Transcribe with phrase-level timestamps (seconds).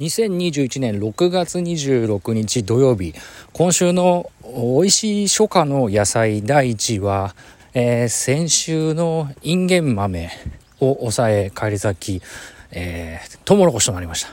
[0.00, 3.14] 2021年6月26日土曜日。
[3.52, 7.36] 今週の美味しい初夏の野菜第1位は、
[7.74, 10.30] えー、先週のインゲン豆
[10.80, 12.22] を抑え返り咲き、
[12.72, 14.30] えー、トウモロコシとなりました。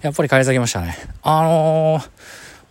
[0.00, 0.96] やっぱり返り咲きましたね。
[1.22, 2.08] あのー、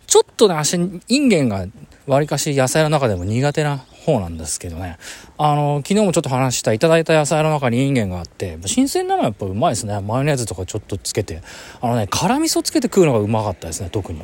[0.08, 1.64] ちょっとね足インゲンが
[2.08, 4.98] わりかし野菜の中でも苦手な方なんですけどね。
[5.38, 10.00] あの、昨日もちょっと話したいただいた野菜の中にインゲンがあって、新鮮なのはやっぱうまいですね。
[10.00, 11.42] マヨネーズとかちょっとつけて。
[11.80, 14.22] あのね、辛味噌つけて食うのがうまかったですね、特に。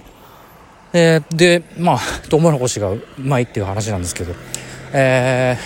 [0.93, 4.35] えー、で、まあ、トウモロコシがうまいっていう話なんですけど、
[4.93, 5.57] え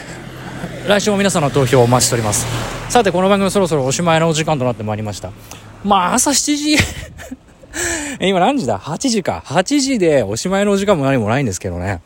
[0.84, 2.46] ー、来週も皆さんの投票をお待ちしております。
[2.90, 5.30] さて、この番組そろそろおしまいのお時間となってまいりました。
[5.84, 6.76] まあ、朝7時
[8.20, 9.42] 今何時だ ?8 時か。
[9.46, 12.00] 8時でおしまいのお時間も何もないんですけどね。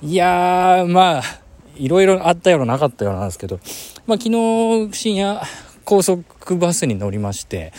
[0.00, 1.22] いやー、まあ、
[1.76, 3.58] いろいろあったようななかったようなんですけど、
[4.06, 5.42] まあ昨日深夜
[5.84, 7.72] 高速バスに乗りまして、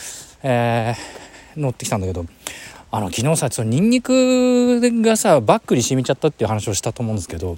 [0.44, 2.26] えー、乗ってきたんだけど、
[2.92, 7.58] あの昨日さ、そのニンニクがさ、バックに染みちゃったっていう話をしたと思うんですけど、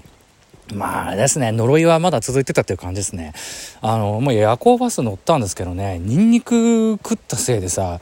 [0.75, 3.33] まあですね、呪いはまだ続いてたっていう感じですね。
[3.81, 7.99] あの、もう夜行バス乗ったんですけどね、ニンニク食ったせいでさ、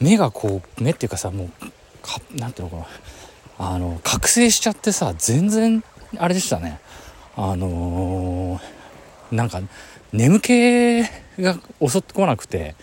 [0.00, 1.48] 目がこう、目っていうかさ、もう、
[2.00, 2.88] か、なんていうのか
[3.58, 5.84] な、あの、覚醒しちゃってさ、全然
[6.16, 6.80] あれでしたね。
[7.36, 9.60] あのー、なんか
[10.12, 11.02] 眠気
[11.38, 12.74] が襲ってこなくて。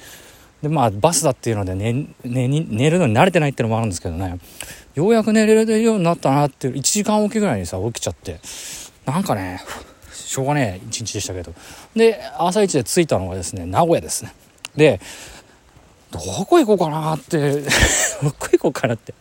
[0.66, 4.40] でまあバスだっていうので寝寝寝るのに慣れてないっていうのもあるんですけどね。
[4.96, 8.40] ようやく寝れるようになったなっていう1時間おきぐらいにさ起きちゃって。
[9.06, 9.62] なんかね
[10.12, 11.54] しょうがねえ一日でしたけど。
[11.96, 14.34] で朝一で着いたのがですね名古屋ですね。
[14.76, 15.00] で
[16.10, 17.62] どこ行こうかなって
[18.24, 19.14] どこ行こうかなって。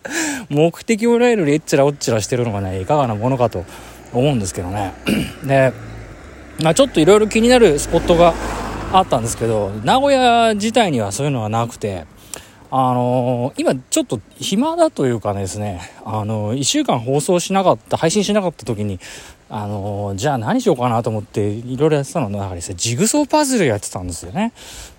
[0.48, 3.66] 目的もらえるりえっちらおっちらしてるのがねいかがなものかと
[4.14, 4.94] 思うんですけどね
[5.44, 5.72] で、
[6.62, 8.34] まあ、ちょっといろいろ気になるスポットが
[8.92, 12.06] あったんですけど名古屋自体にはそういうのはなくて
[12.76, 18.98] あのー、今ちょっと暇だというかですね、あのー、1週間放送しなかった、配信しなかった時に、
[19.48, 24.52] あのー、じゃあ何しようかなと思っていろいろやってたの中でですね、ジグソーパズルやってたんですよね。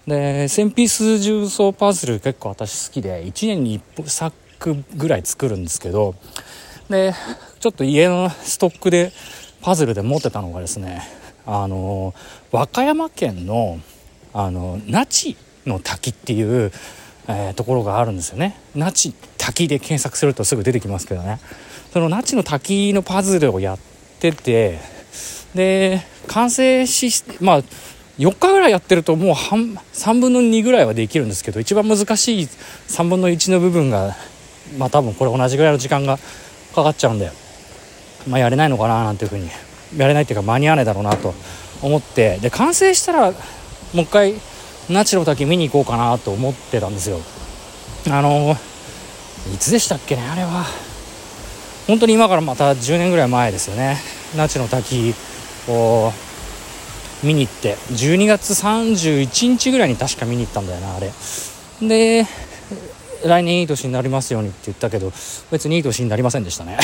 [0.07, 4.33] で、1000ピースジグソーパズル結構私好きで、1年に1作
[4.95, 6.15] ぐらい作るんですけど、
[6.89, 7.13] で、
[7.59, 9.11] ちょっと家のストックで
[9.61, 11.01] パズルで持ってたのがですね
[11.45, 12.13] あの
[12.51, 13.79] 和歌山県の
[14.33, 16.71] あの那智の滝っていう、
[17.27, 18.59] えー、ところがあるんですよね。
[18.75, 21.39] 那智滝で検索するとすぐ出てきますけどね。
[21.93, 23.79] その那智の滝のパズルをやっ
[24.19, 24.79] てて
[25.55, 27.63] で完成しまあ
[28.19, 34.15] 4日ぐらいやってるともう半3分の2ぐらいはできるんですけど一番難しい3分の1の部分が
[34.77, 36.19] まあ多分これ同じぐらいの時間が
[36.75, 37.31] かかっちゃうんで
[38.27, 39.49] まあ、やれないのかななんていうふうに。
[39.97, 41.33] やれないっていうか間に合わないだろうなと
[41.81, 42.37] 思って。
[42.39, 43.35] で完成したらも
[43.95, 44.33] う一回
[44.89, 47.19] ナチの滝見に行こうかなと思ってたんですよ。
[48.09, 48.55] あの
[49.53, 50.65] いつでしたっけねあれは。
[51.87, 53.97] 本当に今からまた10年ぐらい前ですよね。
[54.35, 55.13] 那智の滝
[55.69, 56.11] を
[57.23, 57.75] 見に行って。
[57.91, 61.11] 12月31日ぐらいに確か見に行ったんだよなあれ。
[61.81, 62.25] で
[63.27, 65.11] 来年いい年になりますようにって言ったけど、
[65.51, 66.77] 別にいい年になりませんでしたね。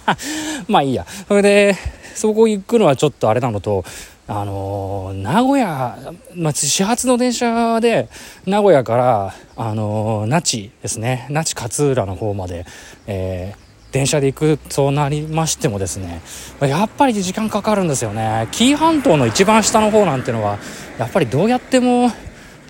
[0.68, 1.06] まあいいや。
[1.28, 1.76] それで、
[2.14, 3.84] そこ行くのはちょっとあれなのと、
[4.26, 5.98] あのー、名古屋、
[6.34, 8.08] まあ、始発の電車で、
[8.46, 12.64] 名古屋から、あのー、那智ですね、那智勝浦の方まで、
[13.06, 16.20] えー、電車で行くそうなりましてもですね、
[16.60, 18.46] やっぱり時間かかるんですよね。
[18.52, 20.58] 紀伊半島の一番下の方なんてのは、
[20.98, 22.12] やっぱりどうやっても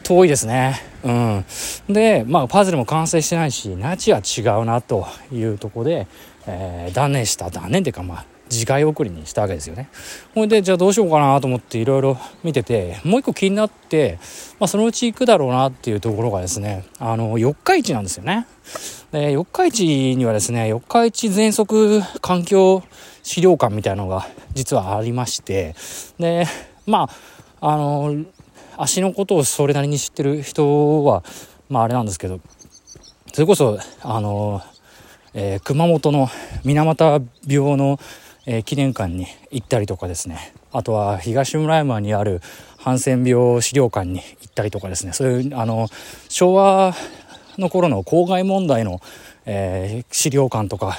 [0.03, 0.81] 遠いですね。
[1.03, 1.45] うん、
[1.89, 6.07] で、まあ、パズルも完成してないしナチは違うなというとこで、
[6.47, 9.89] えー、断念した断念っていうかまあ次回送りにしたわけですよね。
[10.35, 14.19] ほいでじゃあどうしようかなと思っていろいろ見ててもう一個気になって、
[14.59, 18.47] まあ、そのうち行くだろうなっていうところがですねあの四日市なんですよね。
[19.13, 22.83] で四日市にはですね四日市全息環境
[23.23, 25.77] 資料館みたいなのが実はありまして
[26.19, 26.45] で
[26.87, 27.09] ま
[27.61, 28.25] ああの
[28.77, 31.23] 足のことをそれなりに知ってる人は、
[31.69, 32.41] まああれなんですけど、
[33.33, 34.63] それこそ、あの、
[35.35, 36.29] えー、熊本の
[36.65, 37.99] 水俣病の、
[38.47, 42.41] えー、記念館に行ったりとかですね、あとは東村山にある
[42.79, 45.89] ハンセン病資料館に行ったりとかですね、そういう、あの、
[46.29, 46.95] 昭和
[47.59, 49.01] の頃の公害問題の、
[49.47, 50.99] えー、資料館とか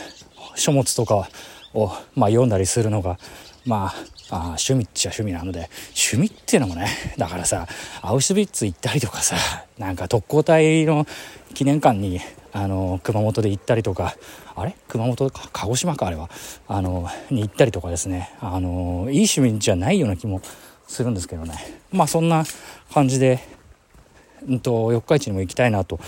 [0.55, 1.27] 書物とか
[1.73, 3.17] を、まあ、読んだりするのが、
[3.65, 3.93] ま
[4.29, 6.87] あ、あ趣味っちゃ趣味なので趣味っていうのもね
[7.17, 7.67] だからさ
[8.01, 9.35] アウシュビッツ行ったりとかさ
[9.77, 11.05] なんか特攻隊の
[11.53, 12.19] 記念館に
[12.53, 14.15] あの熊本で行ったりとか
[14.55, 14.75] あれ？
[14.87, 15.49] 熊本か？
[15.53, 16.29] 鹿児島かあれは？
[16.67, 18.33] あのに行ったりとかですね。
[18.41, 20.41] あのいい趣味じゃないような気も
[20.87, 21.55] するんですけどね。
[21.91, 22.43] まあそんな
[22.93, 23.39] 感じで、
[24.47, 25.99] うんと、四日市にも行きたいなと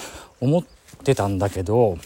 [0.41, 0.63] 思っ
[1.03, 1.97] てたんだけど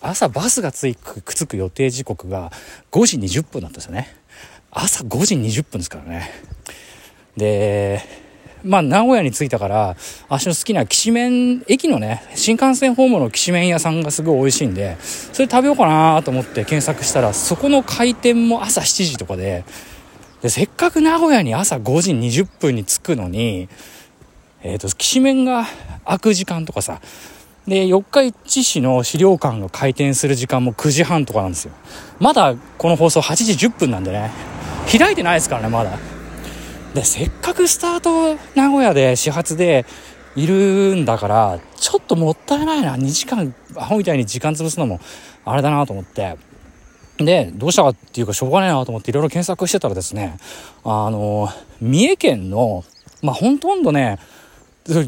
[0.00, 2.50] 朝バスがつくくつく予定時刻が
[2.90, 4.16] 5時20分だったんですよね。
[4.74, 6.30] 朝5時20分ですからね
[7.36, 8.00] で
[8.64, 9.96] まあ名古屋に着いたから
[10.28, 19.64] 足の好きなきしめん駅のね新幹線ホームのきしめん屋さんがすごい美味しいんでそれ食べようかなと思って検索したらそこの開店も朝7時とかで
[20.40, 23.68] でせっかく名古屋に朝5時20分に着くのに
[24.62, 25.66] えっ、ー、ときしめんが
[26.06, 27.00] 開く時間とかさ
[27.66, 31.72] で、四日市市の資料館が開店する時間も9時半とかなんですよ。
[32.18, 34.51] まだこの放送8時10分なんでね。
[34.90, 35.98] 開いてないですからね、まだ。
[36.94, 39.86] で、せっかくスタート名古屋で始発で
[40.36, 42.96] いるんだから、ちょっともったいないな。
[42.96, 45.00] 2時間、アホみたいに時間潰すのも
[45.44, 46.36] あれだなと思って。
[47.18, 50.38] で、どうしたかっていうかしょうがないなと思っていろいろ検索してたらですね、
[50.84, 51.48] あの、
[51.80, 52.84] 三重県の、
[53.22, 54.18] まあ、ほとんどね、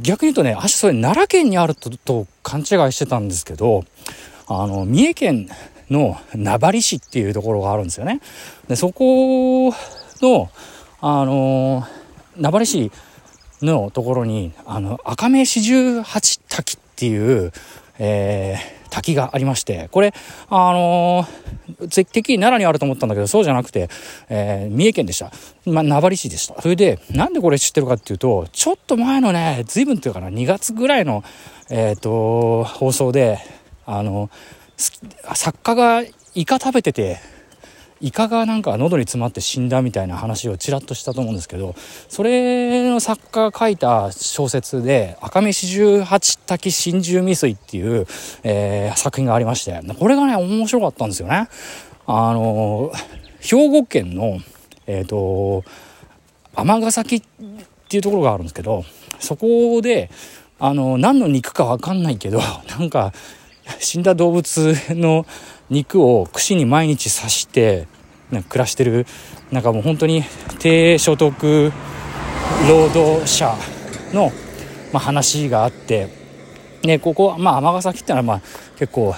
[0.02, 3.84] 逆に言うとね、足それ奈良県にあると勘違いしてたんですけど、
[4.46, 5.48] あの、三重県
[5.90, 8.20] の名張市っていうところがあるんですよね。
[8.68, 9.72] で、そこ
[10.22, 10.50] の、
[11.00, 11.84] あの、
[12.36, 12.92] 名張市
[13.62, 17.52] のところに、あの、赤目四十八滝っていう、
[17.98, 20.12] えー、滝がありまして、これ、
[20.48, 23.88] あのー、てっきり奈良にあると思ったんだけど、そうじゃなくて、
[24.28, 25.32] えー、三重県でした。
[25.66, 26.60] まあ、名張市でした。
[26.60, 31.24] それで、なんでこれ知ってるかっていうと、ちょっと前のね、随分っていうかな、2月ぐらいの、
[31.70, 33.38] えっ、ー、と、放送で、
[33.86, 34.30] あの、
[34.76, 36.02] 作家が
[36.34, 37.18] イカ食べてて、
[38.00, 41.74] イカがなんか喉に詰まって死んだみたいな話をちらっとしたと思うんですけど
[42.08, 48.06] それの作家が書いた小説で「赤目四十八滝真珠未遂」っていう、
[48.42, 51.48] えー、作品がありましてこれがね面白かったんですよね。
[52.06, 52.92] あの
[53.40, 54.38] 兵庫県の
[54.86, 55.64] えっ、ー、と
[56.54, 57.22] 尼崎っ
[57.88, 58.84] ていうところがあるんですけど
[59.18, 60.10] そこで
[60.58, 62.40] あの何の肉か分かんないけど
[62.78, 63.14] なんか
[63.78, 65.26] 死んだ動物の
[65.70, 67.86] 肉を串に毎日刺して
[68.30, 69.06] 暮らしてる
[69.50, 70.22] なんかもう本当に
[70.58, 71.72] 低所得
[72.68, 73.54] 労働者
[74.12, 74.32] の、
[74.92, 76.08] まあ、話があって
[76.82, 78.40] ねここまあ尼崎っていうのはまあ
[78.78, 79.14] 結構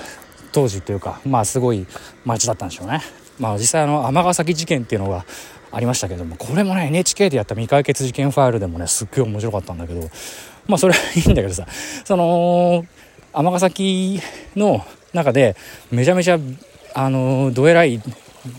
[0.52, 1.86] 当時というかまあすごい
[2.24, 3.00] 町だったんでしょうね。
[3.38, 5.24] まあ実際あの尼崎事件っていうのが
[5.70, 10.08] ありましたけどもこれもね NHK でやった未解決事件ファイルでもねすっごい面白かったんだけど
[10.66, 11.66] まあそれはいいんだけどさ
[12.04, 12.86] その
[13.36, 14.20] 尼崎
[14.56, 15.56] の中で
[15.90, 16.38] めちゃめちゃ
[16.94, 18.00] あのどえらい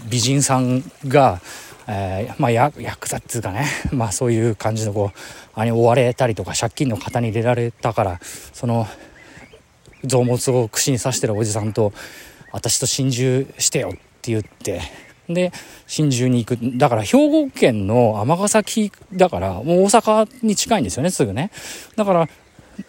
[0.08, 1.42] 美人さんが、
[1.88, 5.20] えー、まあヤクザっていうかね まあそういう感じのこう
[5.56, 8.20] あれ追われたりとか借金の型に入れられたから
[8.54, 8.88] その
[10.04, 11.92] 臓物を串に刺してるおじさんと
[12.52, 13.92] 私と心中してよっ
[14.22, 14.82] て言って
[15.28, 15.52] で
[15.88, 16.78] 心中に行く。
[16.78, 21.50] だから兵庫県の尼崎だからもう大阪に近いんですよねすぐね。
[21.96, 22.30] だから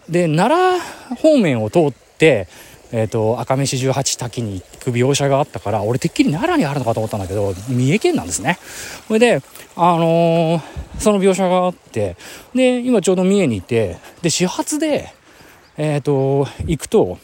[0.08, 0.80] で奈
[1.10, 2.48] 良方面を通って
[2.90, 8.58] えっ、ー、と、赤目四十八滝に行く描写があったから、俺てっきり奈良にあるのかと思ったんだけど、三重県なんですね。
[9.06, 9.42] それで、
[9.76, 10.60] あのー、
[10.98, 12.16] その描写があって、
[12.54, 15.12] で、今ちょうど三重にいて、で、始発で、
[15.76, 17.18] えっ、ー、と、行くと、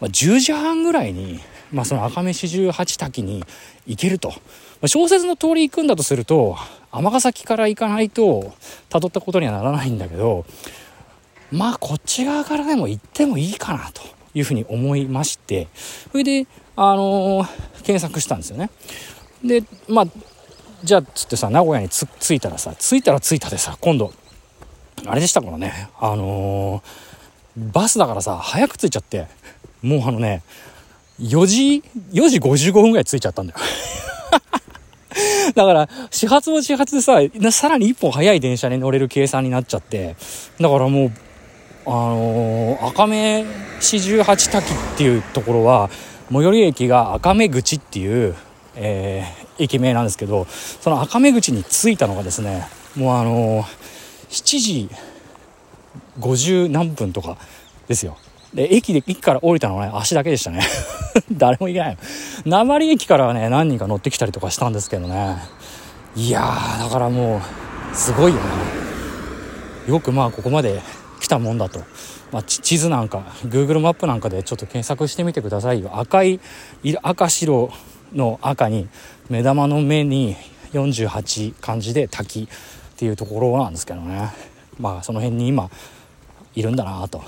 [0.00, 1.40] まあ、10時半ぐらいに、
[1.72, 3.44] まあ、その赤目四十八滝に
[3.86, 4.28] 行けると。
[4.28, 4.34] ま
[4.82, 6.56] あ、小説の通り行くんだとすると、
[6.92, 8.52] 尼崎から行かないと、
[8.88, 10.46] 辿ったことにはならないんだけど、
[11.52, 14.16] まあ、こっち側からでも行ってもいいかなと。
[14.36, 15.66] いうふうに思いまして
[16.12, 17.46] それで、あのー、
[17.82, 18.70] 検索したんですよね
[19.42, 20.06] でまあ
[20.84, 24.12] じゃあつってさ名古屋に着いたらさ着いたら着いたでさ今度
[25.06, 29.26] あれでしたからねあのー、バスだからさ早く着いちゃって
[29.82, 30.42] もうあのね
[31.18, 33.58] 4時4時55分ぐらい着いちゃったんだよ
[35.54, 40.16] だから、始発も始発でさ、さらに1本早い電車に乗れる計算になっちゃって、
[40.60, 41.12] だからもう、
[41.86, 43.44] あのー、赤目
[43.80, 45.88] 四十八滝っていうところは
[46.32, 48.34] 最寄り駅が赤目口っていう、
[48.74, 52.66] えー、駅名なんですけどその赤目口に着いたのがですね
[52.96, 53.64] もうあのー、
[54.28, 54.90] 7時
[56.18, 57.36] 50何分とか
[57.86, 58.16] ですよ。
[58.52, 60.62] で駅で駅から降りたのはね足だけでしたね。
[61.30, 61.98] 誰も行けない
[62.44, 65.36] 鉛駅からはね何人か乗ってきたりとかしたんですけどね。
[66.16, 67.40] いやーだからも
[67.92, 68.42] うすごいよね
[69.86, 70.80] よくまあここまで
[71.26, 71.80] 来たもんだと、
[72.30, 75.98] まあ、地図なんか Google マップなんかでちょっと検索してみてくださいよ。
[75.98, 76.38] 赤い
[77.02, 77.72] 赤白
[78.14, 78.88] の赤に
[79.28, 80.36] 目玉の目に
[80.72, 84.30] 48漢字で滝っていうところなんですけどね。
[84.78, 85.68] まあその辺に今
[86.54, 87.24] いるんだなと。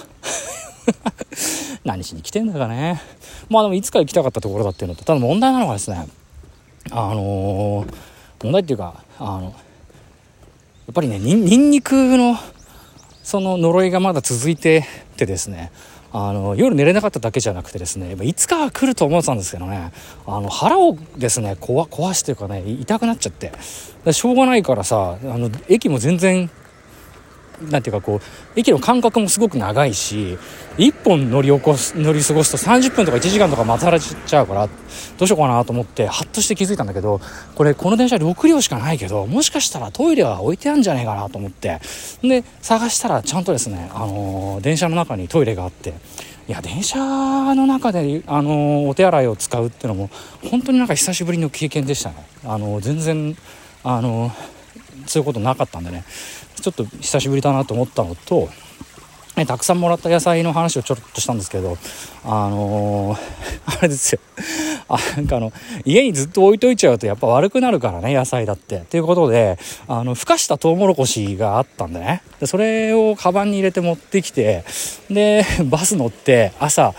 [1.83, 3.02] 何しに来てんだかね。
[3.50, 6.07] まあでもいつか行きたかったところだっていうのとただ問題なのがですね
[6.93, 7.95] あのー、
[8.45, 9.50] 問題っていうかあのや
[10.93, 12.38] っぱりねにんにくの
[13.28, 14.87] その呪いがまだ続いて
[15.18, 15.70] てですね
[16.12, 19.92] あの夜寝れなかっただけじゃなくてですねいつかは来ると思ってたんですけどね
[20.26, 23.52] あの腹をですね壊壊してというかね痛くなっちゃって。
[24.12, 26.50] しょうがないからさあの駅も全然
[27.70, 28.20] なんていうかこう
[28.58, 30.38] 駅の間隔もすごく長いし
[30.76, 34.72] 1本乗り起こす乗り過ごすと30分とか1時間とか待たれちゃうからど
[35.20, 37.20] うしようかなと思ってハッとして気づいたんだけど
[37.54, 41.80] これこの電車6両しかないけどもしかしたらトイレは置いてあるんじゃないかなと思って
[42.22, 45.94] で探したらちゃんとですね、あのー、電車の中にトイレがあって
[46.48, 50.10] いや電車の中で、あのー、お手洗いを使うっていうのも
[50.50, 52.26] 本当になんか久しぶりの経験でしたね。
[52.44, 53.36] あのー、全然
[53.84, 54.32] あの
[55.08, 56.04] そういうことなかったんでね。
[56.60, 58.48] ちょっと久しぶりだなと思ったのと、
[59.36, 61.78] ね、たくさんもらった野菜の話をちょっとしたんですけど
[62.24, 63.18] あのー、
[63.78, 64.20] あれですよ。
[64.88, 65.52] あなんかあの
[65.84, 68.80] 家にずっと置いといちゃうとやっぱ悪くなるからね野菜だって。
[68.90, 72.22] ということであのふかしたトウモロコシがあったんでね。
[72.40, 74.64] でそれをカバンに入れて持ってきて
[75.08, 76.94] でバス乗って朝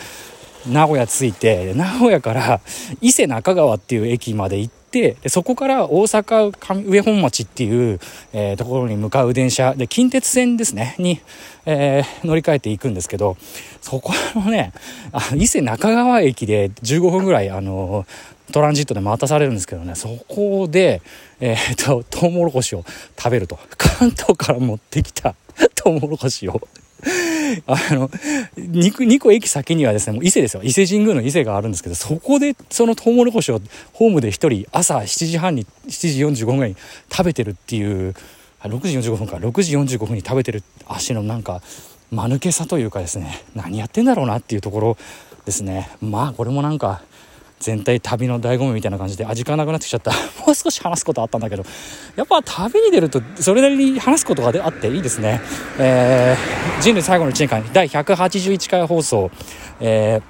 [0.70, 2.62] 名古屋着いて名古屋から
[3.02, 6.52] 伊勢中川っていう駅まで行ってでそこから大阪
[6.90, 8.00] 上本町っていう、
[8.34, 11.22] えー、ところに向かう電車で近鉄線ですねに、
[11.66, 13.38] えー、乗り換えていくんですけど
[13.82, 14.74] そこのね
[15.12, 18.06] あ伊勢中川駅で15分ぐらいあの
[18.52, 21.02] トランジットで待たされるんですけどねそこで、
[21.40, 22.84] えーと、とトウモロコシを
[23.18, 23.60] 食べると。
[23.78, 25.36] 関東から持ってきた
[25.76, 26.60] トウモロコシを。
[27.68, 28.10] あの、
[28.58, 30.64] 2, 2個駅先にはですね、もう伊勢ですよ。
[30.64, 33.62] 伊勢神宮の伊勢があるんですけど、そこでそのトウモロコシを
[33.94, 34.32] ホームで1
[34.64, 36.78] 人朝7時半に、7時45分ぐらいに
[37.12, 38.16] 食べてるっていう、
[38.64, 41.62] 6時45分か、6時45分に食べてる足のなんか、
[42.12, 44.98] 間抜けさというかですね、何やってんだろうなっていうところ
[45.46, 45.90] ですね。
[46.02, 47.02] まあ、これもなんか、
[47.60, 50.12] 全体旅の醍醐味みたいな感じで味がなくなってきちゃった。
[50.46, 51.66] もう少し話すことあったんだけど。
[52.16, 55.42] やっぱ旅に出るとそれなりに話すことがあっていいですね、
[55.78, 59.32] えー、人類最後の1年間第181回放送、
[59.80, 60.22] え